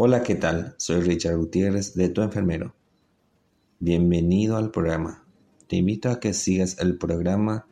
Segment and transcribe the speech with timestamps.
[0.00, 0.76] Hola, ¿qué tal?
[0.76, 2.72] Soy Richard Gutiérrez de Tu Enfermero.
[3.80, 5.24] Bienvenido al programa.
[5.66, 7.66] Te invito a que sigas el programa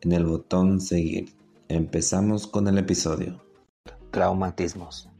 [0.00, 1.34] en el botón seguir.
[1.68, 3.44] Empezamos con el episodio.
[4.12, 5.10] Traumatismos.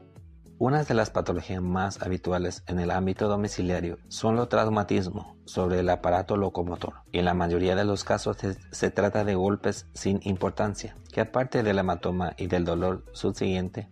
[0.57, 5.89] Una de las patologías más habituales en el ámbito domiciliario son los traumatismos sobre el
[5.91, 6.95] aparato locomotor.
[7.11, 8.37] En la mayoría de los casos
[8.71, 13.87] se trata de golpes sin importancia, que aparte del hematoma y del dolor subsiguiente,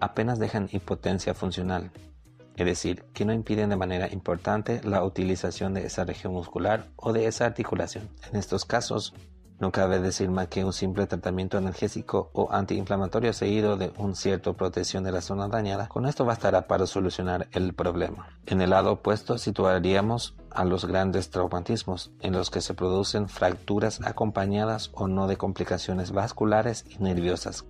[0.00, 1.90] apenas dejan impotencia funcional,
[2.56, 7.12] es decir, que no impiden de manera importante la utilización de esa región muscular o
[7.12, 8.08] de esa articulación.
[8.30, 9.14] En estos casos,
[9.60, 14.54] no cabe decir más que un simple tratamiento analgésico o antiinflamatorio seguido de un cierto
[14.54, 18.28] protección de la zona dañada, con esto bastará para solucionar el problema.
[18.46, 24.00] En el lado opuesto situaríamos a los grandes traumatismos, en los que se producen fracturas
[24.04, 27.64] acompañadas o no de complicaciones vasculares y nerviosas,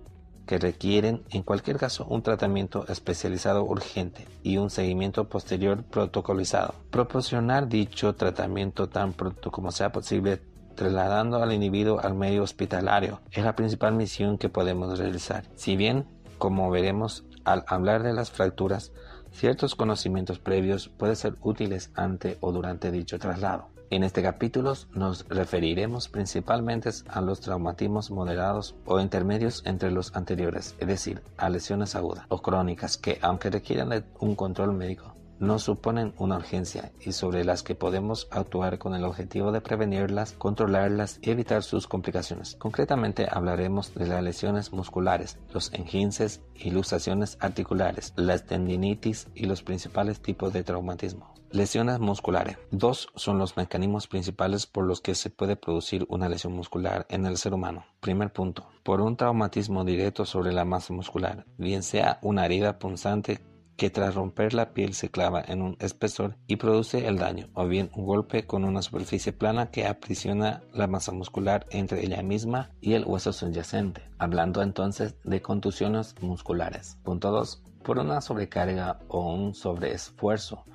[0.49, 6.73] que requieren en cualquier caso un tratamiento especializado urgente y un seguimiento posterior protocolizado.
[6.89, 10.41] Proporcionar dicho tratamiento tan pronto como sea posible
[10.73, 15.43] trasladando al individuo al medio hospitalario es la principal misión que podemos realizar.
[15.53, 16.07] Si bien,
[16.39, 18.91] como veremos al hablar de las fracturas,
[19.31, 23.67] ciertos conocimientos previos pueden ser útiles ante o durante dicho traslado.
[23.91, 30.75] En este capítulo nos referiremos principalmente a los traumatismos moderados o intermedios entre los anteriores,
[30.79, 36.13] es decir, a lesiones agudas o crónicas que, aunque requieran un control médico, no suponen
[36.17, 41.31] una urgencia y sobre las que podemos actuar con el objetivo de prevenirlas, controlarlas y
[41.31, 42.55] evitar sus complicaciones.
[42.55, 49.63] Concretamente hablaremos de las lesiones musculares, los enginces y luxaciones articulares, las tendinitis y los
[49.63, 51.33] principales tipos de traumatismo.
[51.51, 52.59] Lesiones musculares.
[52.69, 57.25] Dos son los mecanismos principales por los que se puede producir una lesión muscular en
[57.25, 57.85] el ser humano.
[58.01, 58.67] Primer punto.
[58.83, 63.41] Por un traumatismo directo sobre la masa muscular, bien sea una herida punzante
[63.79, 67.65] que tras romper la piel se clava en un espesor y produce el daño, o
[67.65, 72.71] bien un golpe con una superficie plana que aprisiona la masa muscular entre ella misma
[72.81, 76.97] y el hueso subyacente, hablando entonces de contusiones musculares.
[77.03, 77.63] Punto 2.
[77.81, 80.65] Por una sobrecarga o un sobreesfuerzo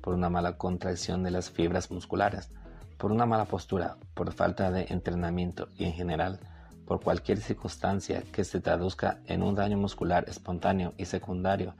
[0.00, 2.50] por una mala contracción de las fibras musculares,
[2.96, 6.40] por una mala postura, por falta de entrenamiento y en general
[6.86, 11.74] por cualquier circunstancia que se traduzca en un daño muscular espontáneo y secundario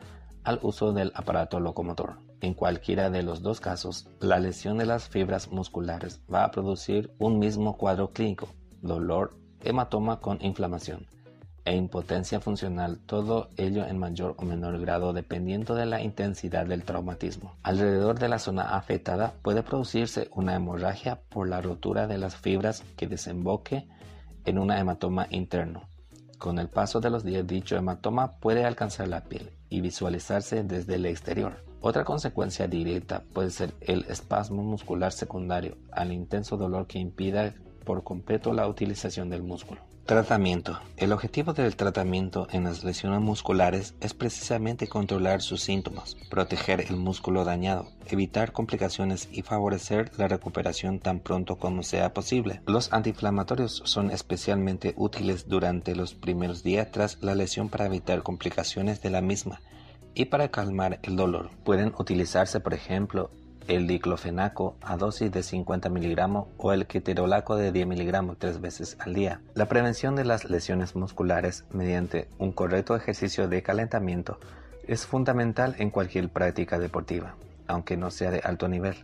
[0.44, 2.18] al uso del aparato locomotor.
[2.40, 7.10] En cualquiera de los dos casos, la lesión de las fibras musculares va a producir
[7.18, 8.48] un mismo cuadro clínico,
[8.82, 11.06] dolor, hematoma con inflamación,
[11.64, 16.84] e impotencia funcional, todo ello en mayor o menor grado dependiendo de la intensidad del
[16.84, 17.56] traumatismo.
[17.62, 22.84] Alrededor de la zona afectada puede producirse una hemorragia por la rotura de las fibras
[22.96, 23.88] que desemboque
[24.44, 25.88] en un hematoma interno.
[26.44, 30.96] Con el paso de los días dicho hematoma puede alcanzar la piel y visualizarse desde
[30.96, 31.64] el exterior.
[31.80, 37.54] Otra consecuencia directa puede ser el espasmo muscular secundario al intenso dolor que impida
[37.86, 39.80] por completo la utilización del músculo.
[40.06, 40.78] Tratamiento.
[40.98, 46.96] El objetivo del tratamiento en las lesiones musculares es precisamente controlar sus síntomas, proteger el
[46.96, 52.60] músculo dañado, evitar complicaciones y favorecer la recuperación tan pronto como sea posible.
[52.66, 59.00] Los antiinflamatorios son especialmente útiles durante los primeros días tras la lesión para evitar complicaciones
[59.00, 59.62] de la misma
[60.14, 61.48] y para calmar el dolor.
[61.64, 63.30] Pueden utilizarse, por ejemplo,
[63.68, 68.96] el diclofenaco a dosis de 50 miligramos o el ketorolaco de 10 miligramos tres veces
[69.00, 69.40] al día.
[69.54, 74.38] La prevención de las lesiones musculares mediante un correcto ejercicio de calentamiento
[74.86, 77.34] es fundamental en cualquier práctica deportiva,
[77.66, 78.96] aunque no sea de alto nivel.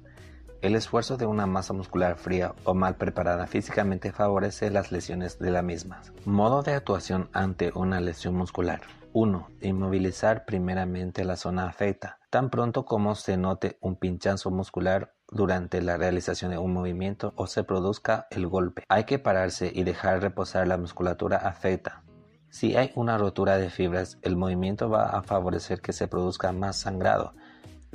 [0.61, 5.51] El esfuerzo de una masa muscular fría o mal preparada físicamente favorece las lesiones de
[5.51, 6.03] la misma.
[6.27, 8.83] Modo de actuación ante una lesión muscular.
[9.15, 9.49] 1.
[9.63, 12.20] Inmovilizar primeramente la zona afecta.
[12.31, 17.49] Tan pronto como se note un pinchazo muscular durante la realización de un movimiento o
[17.49, 22.05] se produzca el golpe, hay que pararse y dejar reposar la musculatura afecta.
[22.49, 26.77] Si hay una rotura de fibras, el movimiento va a favorecer que se produzca más
[26.77, 27.35] sangrado,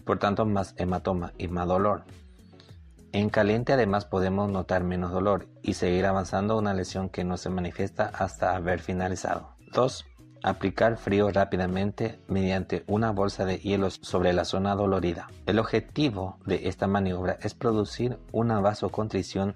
[0.04, 2.04] por tanto más hematoma y más dolor.
[3.14, 7.50] En caliente además podemos notar menos dolor y seguir avanzando una lesión que no se
[7.50, 9.56] manifiesta hasta haber finalizado.
[9.72, 10.06] 2.
[10.46, 15.28] Aplicar frío rápidamente mediante una bolsa de hielos sobre la zona dolorida.
[15.48, 19.56] El objetivo de esta maniobra es producir una vasocontrición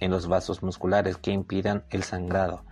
[0.00, 2.64] en los vasos musculares que impidan el sangrado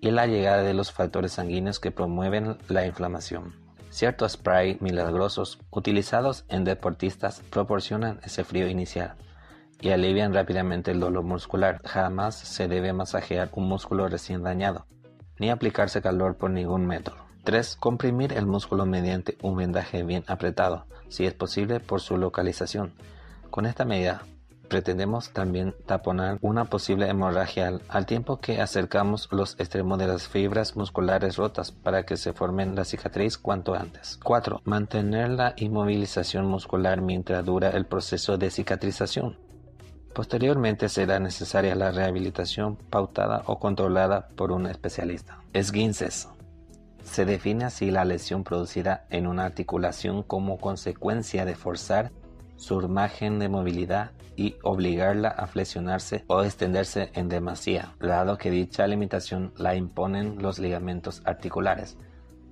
[0.00, 3.54] y la llegada de los factores sanguíneos que promueven la inflamación.
[3.90, 9.16] Ciertos spray milagrosos utilizados en deportistas proporcionan ese frío inicial
[9.82, 11.78] y alivian rápidamente el dolor muscular.
[11.84, 14.86] Jamás se debe masajear un músculo recién dañado
[15.38, 17.16] ni aplicarse calor por ningún método.
[17.44, 17.76] 3.
[17.76, 22.92] Comprimir el músculo mediante un vendaje bien apretado, si es posible por su localización.
[23.50, 24.22] Con esta medida
[24.68, 30.76] pretendemos también taponar una posible hemorragia al, tiempo que acercamos los extremos de las fibras
[30.76, 34.18] musculares rotas para que se formen la cicatriz cuanto antes.
[34.22, 34.62] 4.
[34.64, 39.45] Mantener la inmovilización muscular mientras dura el proceso de cicatrización.
[40.16, 45.40] Posteriormente será necesaria la rehabilitación pautada o controlada por un especialista.
[45.52, 46.30] Esguinces.
[47.04, 52.12] Se define así la lesión producida en una articulación como consecuencia de forzar
[52.56, 58.86] su margen de movilidad y obligarla a flexionarse o extenderse en demasía, dado que dicha
[58.86, 61.98] limitación la imponen los ligamentos articulares.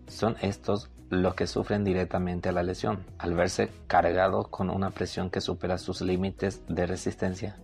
[0.06, 0.90] Son estos
[1.22, 6.00] los que sufren directamente la lesión, al verse cargado con una presión que supera sus
[6.00, 7.56] límites de resistencia.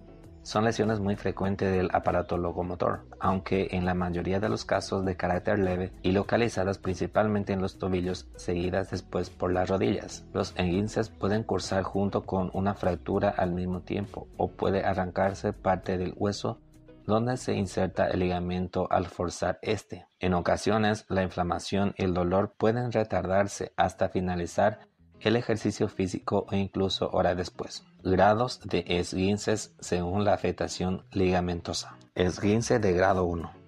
[0.42, 5.14] Son lesiones muy frecuentes del aparato locomotor, aunque en la mayoría de los casos de
[5.14, 10.24] carácter leve y localizadas principalmente en los tobillos, seguidas después por las rodillas.
[10.32, 15.98] Los enguinces pueden cursar junto con una fractura al mismo tiempo o puede arrancarse parte
[15.98, 16.58] del hueso
[17.06, 20.06] donde se inserta el ligamento al forzar este.
[20.18, 24.80] En ocasiones, la inflamación y el dolor pueden retardarse hasta finalizar
[25.20, 27.84] el ejercicio físico o incluso hora después.
[28.02, 31.96] Grados de esguinces según la afectación ligamentosa.
[32.14, 33.59] Esguince de grado 1.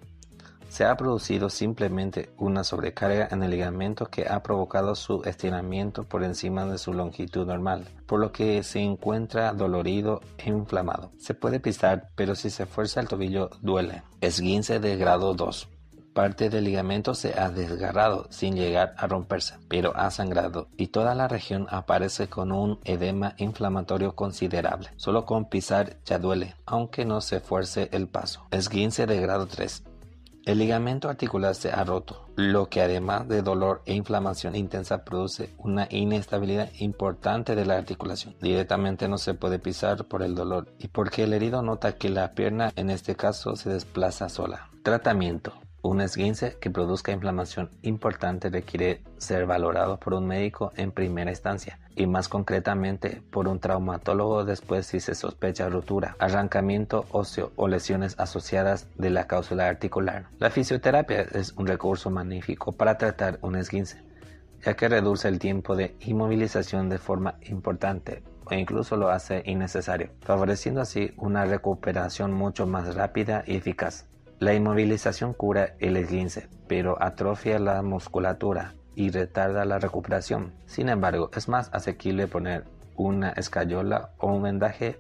[0.73, 6.25] Se ha producido simplemente una sobrecarga en el ligamento que ha provocado su estiramiento por
[6.25, 11.13] encima de su longitud normal, por lo que se encuentra dolorido e inflamado.
[11.19, 14.03] Se puede pisar, pero si se fuerza el tobillo duele.
[14.23, 15.69] Esguince de grado 2
[16.15, 21.15] parte del ligamento se ha desgarrado sin llegar a romperse, pero ha sangrado y toda
[21.15, 24.91] la región aparece con un edema inflamatorio considerable.
[24.97, 28.47] Solo con pisar ya duele, aunque no se fuerce el paso.
[28.51, 29.85] Esguince de grado 3.
[30.45, 35.55] El ligamento articular se ha roto, lo que además de dolor e inflamación intensa produce
[35.59, 38.35] una inestabilidad importante de la articulación.
[38.41, 42.35] Directamente no se puede pisar por el dolor y porque el herido nota que la
[42.35, 44.69] pierna en este caso se desplaza sola.
[44.83, 45.62] Tratamiento.
[45.85, 51.81] Un esguince que produzca inflamación importante requiere ser valorado por un médico en primera instancia
[51.97, 58.15] y más concretamente por un traumatólogo después si se sospecha ruptura, arrancamiento óseo o lesiones
[58.21, 60.27] asociadas de la cáusula articular.
[60.39, 64.05] La fisioterapia es un recurso magnífico para tratar un esguince,
[64.65, 70.11] ya que reduce el tiempo de inmovilización de forma importante o incluso lo hace innecesario,
[70.21, 74.07] favoreciendo así una recuperación mucho más rápida y eficaz.
[74.43, 80.53] La inmovilización cura el esguince, pero atrofia la musculatura y retarda la recuperación.
[80.67, 82.65] Sin embargo, es más asequible poner
[82.97, 84.99] una escayola o un vendaje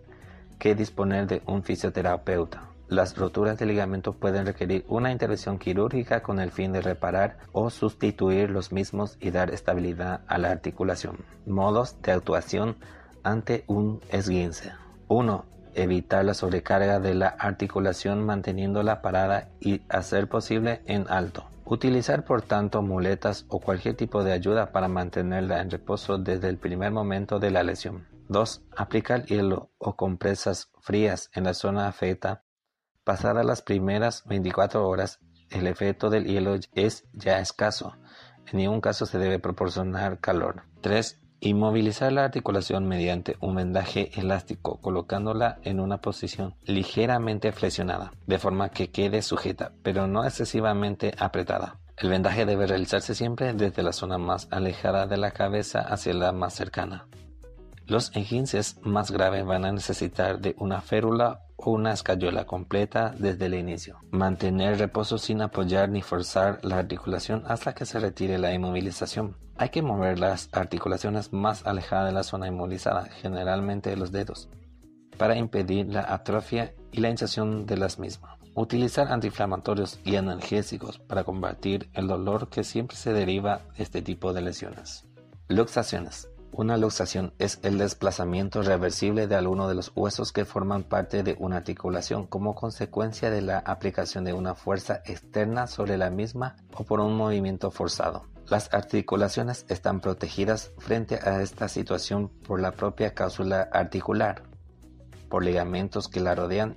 [0.61, 2.69] que disponer de un fisioterapeuta.
[2.87, 7.69] Las roturas de ligamento pueden requerir una intervención quirúrgica con el fin de reparar o
[7.69, 11.17] sustituir los mismos y dar estabilidad a la articulación.
[11.47, 12.77] Modos de actuación
[13.25, 14.71] ante un esguince.
[15.09, 21.49] 1 evitar la sobrecarga de la articulación manteniéndola parada y hacer posible en alto.
[21.65, 26.59] Utilizar por tanto muletas o cualquier tipo de ayuda para mantenerla en reposo desde el
[26.59, 28.07] primer momento de la lesión.
[28.29, 28.63] 2.
[28.77, 32.45] Aplicar hielo o compresas frías en la zona afecta.
[33.05, 35.21] Pasadas las primeras 24 horas,
[35.51, 37.95] el efecto del hielo es ya escaso.
[38.51, 40.65] En ningún caso se debe proporcionar calor.
[40.81, 41.22] 3.
[41.44, 48.69] Inmovilizar la articulación mediante un vendaje elástico colocándola en una posición ligeramente flexionada, de forma
[48.69, 51.81] que quede sujeta, pero no excesivamente apretada.
[51.96, 56.31] El vendaje debe realizarse siempre desde la zona más alejada de la cabeza hacia la
[56.31, 57.08] más cercana.
[57.86, 63.46] Los enginces más graves van a necesitar de una férula o una escayola completa desde
[63.46, 63.98] el inicio.
[64.10, 69.36] Mantener reposo sin apoyar ni forzar la articulación hasta que se retire la inmovilización.
[69.56, 74.48] Hay que mover las articulaciones más alejadas de la zona inmovilizada, generalmente los dedos,
[75.19, 78.39] para impedir la atrofia y la hinchazón de las mismas.
[78.55, 84.32] Utilizar antiinflamatorios y analgésicos para combatir el dolor que siempre se deriva de este tipo
[84.32, 85.06] de lesiones.
[85.48, 86.29] Luxaciones.
[86.55, 91.35] Una luxación es el desplazamiento reversible de alguno de los huesos que forman parte de
[91.39, 96.85] una articulación como consecuencia de la aplicación de una fuerza externa sobre la misma o
[96.85, 98.27] por un movimiento forzado.
[98.51, 104.43] Las articulaciones están protegidas frente a esta situación por la propia cápsula articular,
[105.31, 106.77] por ligamentos que la rodean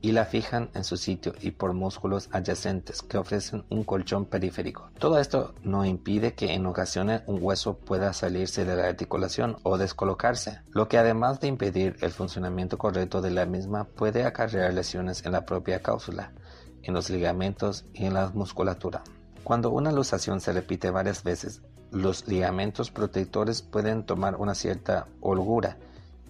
[0.00, 4.90] y la fijan en su sitio y por músculos adyacentes que ofrecen un colchón periférico.
[4.98, 9.78] Todo esto no impide que en ocasiones un hueso pueda salirse de la articulación o
[9.78, 15.24] descolocarse, lo que además de impedir el funcionamiento correcto de la misma puede acarrear lesiones
[15.24, 16.32] en la propia cápsula,
[16.82, 19.02] en los ligamentos y en la musculatura.
[19.44, 21.62] Cuando una luxación se repite varias veces,
[21.92, 25.76] los ligamentos protectores pueden tomar una cierta holgura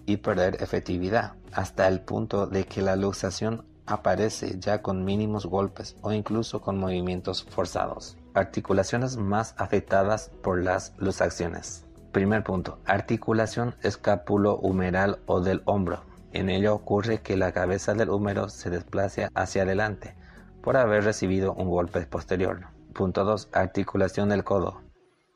[0.07, 5.95] y perder efectividad, hasta el punto de que la luxación aparece ya con mínimos golpes
[6.01, 8.17] o incluso con movimientos forzados.
[8.33, 11.85] Articulaciones más afectadas por las luxaciones.
[12.11, 16.01] Primer punto, articulación escapulo-humeral o del hombro.
[16.31, 20.15] En ello ocurre que la cabeza del húmero se desplace hacia adelante
[20.61, 22.67] por haber recibido un golpe posterior.
[22.93, 23.49] Punto 2.
[23.51, 24.86] Articulación del codo.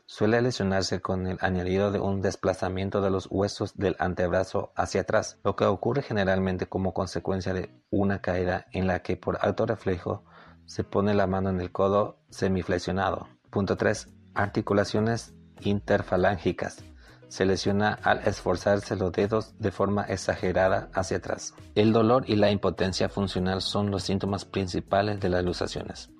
[0.05, 5.39] Suele lesionarse con el añadido de un desplazamiento de los huesos del antebrazo hacia atrás,
[5.43, 10.24] lo que ocurre generalmente como consecuencia de una caída en la que por alto reflejo
[10.65, 13.27] se pone la mano en el codo semiflexionado.
[13.50, 14.10] Punto 3.
[14.36, 16.84] Articulaciones interfalángicas.
[17.27, 21.53] Se lesiona al esforzarse los dedos de forma exagerada hacia atrás.
[21.75, 26.12] El dolor y la impotencia funcional son los síntomas principales de las luxaciones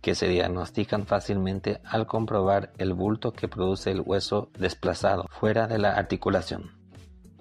[0.00, 5.78] que se diagnostican fácilmente al comprobar el bulto que produce el hueso desplazado fuera de
[5.78, 6.78] la articulación.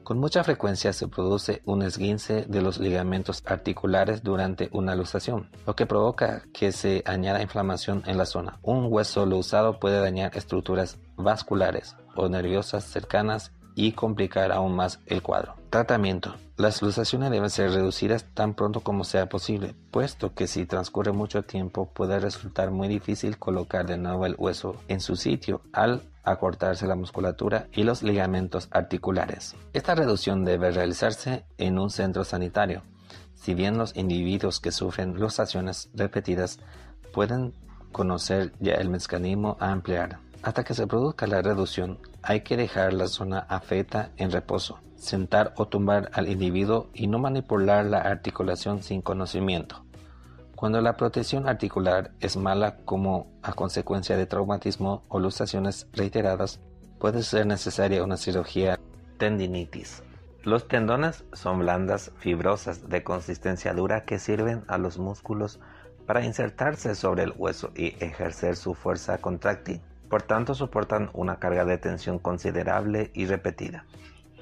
[0.07, 5.75] Con mucha frecuencia se produce un esguince de los ligamentos articulares durante una luxación, lo
[5.75, 8.57] que provoca que se añada inflamación en la zona.
[8.61, 15.21] Un hueso luxado puede dañar estructuras vasculares o nerviosas cercanas y complicar aún más el
[15.21, 15.56] cuadro.
[15.69, 16.35] Tratamiento.
[16.55, 21.43] Las luxaciones deben ser reducidas tan pronto como sea posible, puesto que si transcurre mucho
[21.43, 26.87] tiempo puede resultar muy difícil colocar de nuevo el hueso en su sitio al acortarse
[26.87, 29.55] la musculatura y los ligamentos articulares.
[29.73, 32.83] Esta reducción debe realizarse en un centro sanitario.
[33.35, 36.59] Si bien los individuos que sufren luxaciones repetidas
[37.13, 37.53] pueden
[37.91, 42.93] conocer ya el mecanismo a emplear, hasta que se produzca la reducción, hay que dejar
[42.93, 48.83] la zona afecta en reposo sentar o tumbar al individuo y no manipular la articulación
[48.83, 49.83] sin conocimiento.
[50.55, 56.59] Cuando la protección articular es mala como a consecuencia de traumatismo o luxaciones reiteradas,
[56.99, 58.79] puede ser necesaria una cirugía
[59.19, 60.01] tendinitis.
[60.43, 65.59] Los tendones son blandas fibrosas de consistencia dura que sirven a los músculos
[66.07, 69.81] para insertarse sobre el hueso y ejercer su fuerza contráctil.
[70.09, 73.85] Por tanto, soportan una carga de tensión considerable y repetida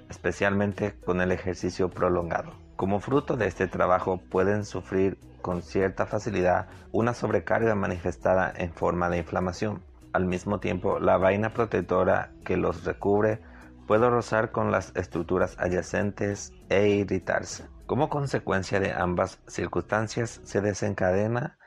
[0.10, 2.54] especialmente con el ejercicio prolongado.
[2.76, 9.10] Como fruto de este trabajo pueden sufrir con cierta facilidad una sobrecarga manifestada en forma
[9.10, 9.84] de inflamación.
[10.14, 13.42] Al mismo tiempo, la vaina protectora que los recubre
[13.88, 17.66] puede rozar con las estructuras adyacentes e irritarse.
[17.86, 21.58] Como consecuencia de ambas circunstancias se desencadena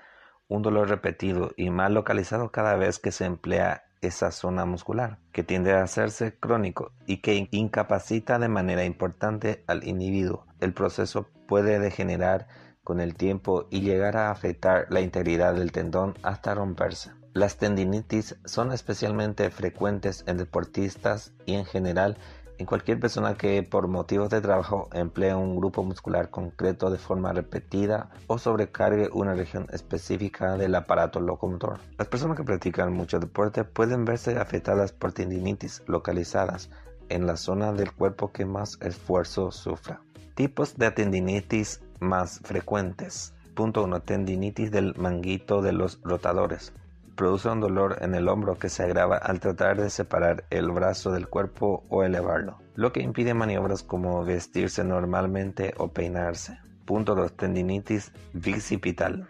[0.48, 5.44] un dolor repetido y mal localizado cada vez que se emplea esa zona muscular, que
[5.44, 10.46] tiende a hacerse crónico y que incapacita de manera importante al individuo.
[10.60, 12.48] El proceso puede degenerar
[12.84, 17.10] con el tiempo y llegar a afectar la integridad del tendón hasta romperse.
[17.34, 22.16] Las tendinitis son especialmente frecuentes en deportistas y en general
[22.58, 27.32] en cualquier persona que por motivos de trabajo emplea un grupo muscular concreto de forma
[27.32, 31.78] repetida o sobrecargue una región específica del aparato locomotor.
[31.96, 36.68] Las personas que practican mucho deporte pueden verse afectadas por tendinitis localizadas
[37.08, 40.02] en la zona del cuerpo que más esfuerzo sufra.
[40.34, 43.34] Tipos de tendinitis más frecuentes.
[43.54, 44.02] Punto 1.
[44.02, 46.72] Tendinitis del manguito de los rotadores
[47.18, 51.10] produce un dolor en el hombro que se agrava al tratar de separar el brazo
[51.10, 56.60] del cuerpo o elevarlo, lo que impide maniobras como vestirse normalmente o peinarse.
[56.84, 57.36] Punto 2.
[57.36, 59.28] Tendinitis bicipital,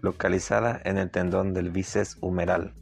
[0.00, 2.72] localizada en el tendón del bíceps humeral,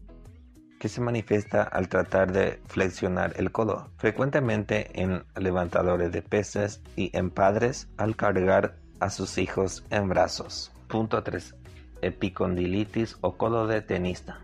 [0.79, 7.11] que se manifiesta al tratar de flexionar el codo, frecuentemente en levantadores de pesas y
[7.17, 10.73] en padres al cargar a sus hijos en brazos.
[10.89, 11.58] Punto 3
[12.03, 14.41] epicondilitis o codo de tenista,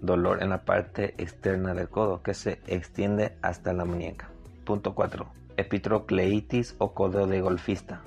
[0.00, 4.28] dolor en la parte externa del codo que se extiende hasta la muñeca.
[4.64, 5.26] Punto 4.
[5.56, 8.02] Epitrocleitis o codo de golfista,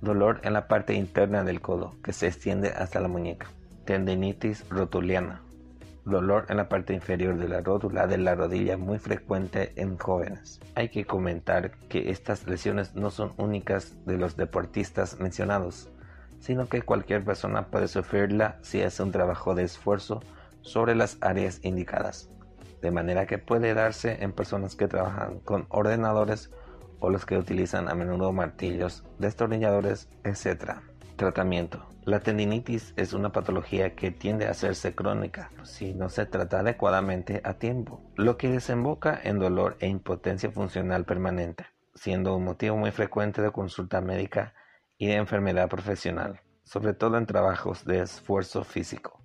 [0.00, 3.48] dolor en la parte interna del codo que se extiende hasta la muñeca.
[3.84, 5.42] Tendinitis rotuliana,
[6.04, 10.60] dolor en la parte inferior de la rótula de la rodilla muy frecuente en jóvenes.
[10.74, 15.88] Hay que comentar que estas lesiones no son únicas de los deportistas mencionados,
[16.44, 20.20] sino que cualquier persona puede sufrirla si hace un trabajo de esfuerzo
[20.60, 22.28] sobre las áreas indicadas,
[22.82, 26.50] de manera que puede darse en personas que trabajan con ordenadores
[27.00, 30.80] o los que utilizan a menudo martillos, destornilladores, etc.
[31.16, 31.86] Tratamiento.
[32.04, 37.40] La tendinitis es una patología que tiende a hacerse crónica si no se trata adecuadamente
[37.42, 42.90] a tiempo, lo que desemboca en dolor e impotencia funcional permanente, siendo un motivo muy
[42.90, 44.52] frecuente de consulta médica
[45.04, 49.20] y de enfermedad profesional, sobre todo en trabajos de esfuerzo físico.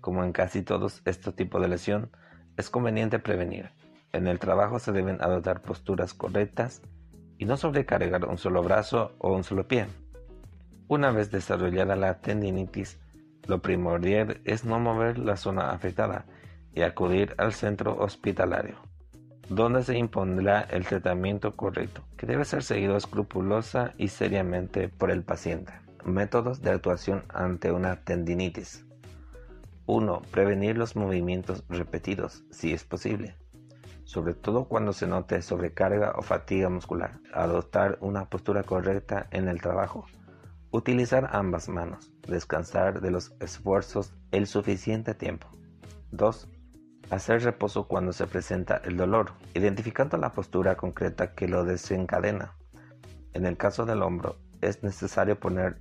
[0.00, 2.10] Como en casi todos estos tipos de lesión,
[2.56, 3.68] es conveniente prevenir.
[4.14, 6.80] En el trabajo se deben adoptar posturas correctas
[7.36, 9.88] y no sobrecargar un solo brazo o un solo pie.
[10.88, 12.98] Una vez desarrollada la tendinitis,
[13.46, 16.24] lo primordial es no mover la zona afectada
[16.72, 18.76] y acudir al centro hospitalario,
[19.50, 25.24] donde se impondrá el tratamiento correcto, que debe ser seguido escrupulosa y seriamente por el
[25.24, 25.72] paciente.
[26.04, 28.86] Métodos de actuación ante una tendinitis.
[29.86, 30.22] 1.
[30.30, 33.34] Prevenir los movimientos repetidos, si es posible,
[34.04, 37.18] sobre todo cuando se note sobrecarga o fatiga muscular.
[37.34, 40.06] Adoptar una postura correcta en el trabajo.
[40.70, 42.12] Utilizar ambas manos.
[42.28, 45.48] Descansar de los esfuerzos el suficiente tiempo.
[46.12, 46.48] 2.
[47.10, 52.54] Hacer reposo cuando se presenta el dolor, identificando la postura concreta que lo desencadena.
[53.32, 55.78] En el caso del hombro, es necesario poner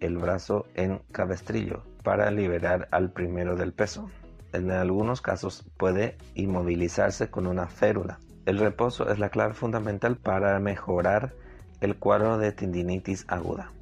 [0.00, 4.10] el brazo en cabestrillo para liberar al primero del peso.
[4.52, 8.18] En algunos casos puede inmovilizarse con una férula.
[8.44, 11.32] El reposo es la clave fundamental para mejorar
[11.80, 13.72] el cuadro de tendinitis aguda,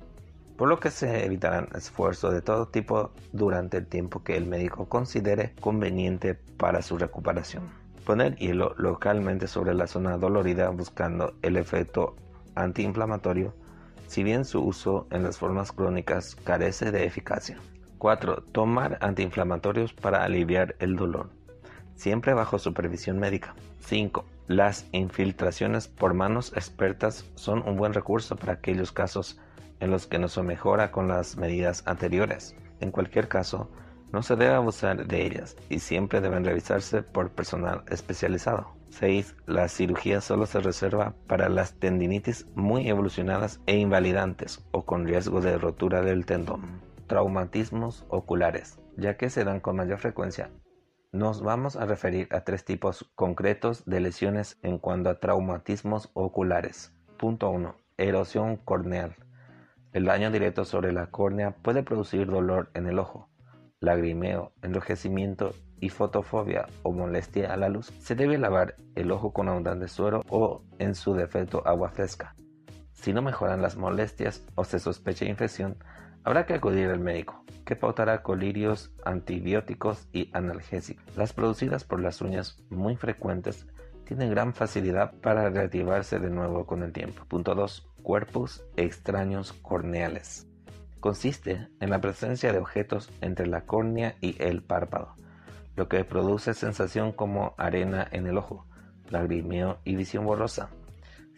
[0.57, 4.89] por lo que se evitarán esfuerzos de todo tipo durante el tiempo que el médico
[4.89, 7.65] considere conveniente para su recuperación.
[8.05, 12.17] Poner hielo localmente sobre la zona dolorida buscando el efecto
[12.55, 13.55] antiinflamatorio,
[14.07, 17.59] si bien su uso en las formas crónicas carece de eficacia.
[17.99, 18.43] 4.
[18.53, 21.31] Tomar antiinflamatorios para aliviar el dolor,
[21.97, 23.55] siempre bajo supervisión médica.
[23.81, 24.25] 5.
[24.47, 29.41] Las infiltraciones por manos expertas son un buen recurso para aquellos casos
[29.85, 32.57] en los que no se mejora con las medidas anteriores.
[32.81, 33.71] En cualquier caso,
[34.13, 38.75] no se debe abusar de ellas y siempre deben revisarse por personal especializado.
[38.91, 39.37] 6.
[39.47, 45.41] La cirugía solo se reserva para las tendinitis muy evolucionadas e invalidantes o con riesgo
[45.41, 50.51] de rotura del tendón traumatismos oculares, ya que se dan con mayor frecuencia.
[51.13, 56.93] Nos vamos a referir a tres tipos concretos de lesiones en cuanto a traumatismos oculares.
[57.19, 57.77] Punto 1.
[57.99, 59.15] Erosión corneal.
[59.95, 63.31] El daño directo sobre la córnea puede producir dolor en el ojo,
[63.81, 67.93] lagrimeo, enrojecimiento y fotofobia o molestia a la luz.
[68.01, 72.35] Se debe lavar el ojo con abundante suero o, en su defecto, agua fresca.
[72.93, 75.79] Si no mejoran las molestias o se sospecha infección,
[76.27, 81.05] Habrá que acudir al médico, que pautará colirios, antibióticos y analgésicos.
[81.19, 83.67] Las producidas por las uñas, muy frecuentes,
[84.07, 87.27] tienen gran facilidad para reactivarse de nuevo con el tiempo.
[87.27, 87.94] Punto 2.
[88.05, 90.47] Cuerpos extraños corneales.
[91.01, 95.15] Consiste en la presencia de objetos entre la córnea y el párpado,
[95.75, 98.67] lo que produce sensación como arena en el ojo,
[99.09, 100.69] lagrimeo y visión borrosa.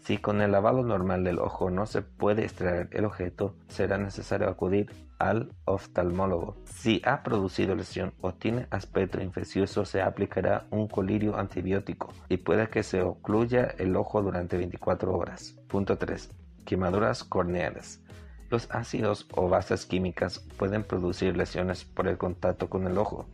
[0.03, 4.49] Si con el lavado normal del ojo no se puede extraer el objeto, será necesario
[4.49, 6.57] acudir al oftalmólogo.
[6.65, 12.69] Si ha producido lesión o tiene aspecto infeccioso, se aplicará un colirio antibiótico y puede
[12.71, 15.57] que se ocluya el ojo durante 24 horas.
[15.69, 16.46] Punto 3.
[16.67, 18.03] Quemaduras corneales.
[18.51, 23.25] Los ácidos o bases químicas pueden producir lesiones por el contacto con el ojo.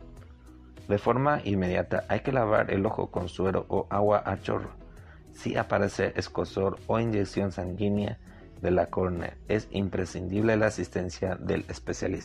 [0.87, 4.83] De forma inmediata hay que lavar el ojo con suero o agua a chorro
[5.33, 8.17] si aparece escosor o inyección sanguínea
[8.61, 12.21] de la córnea, es imprescindible la asistencia del especialista.